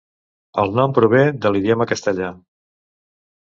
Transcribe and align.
El 0.61 0.71
nom 0.79 0.95
prové 0.99 1.19
de 1.43 1.51
l'idioma 1.57 1.87
castellà. 1.93 2.31